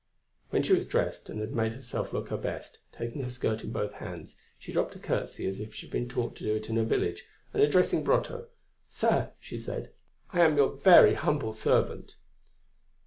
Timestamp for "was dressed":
0.73-1.29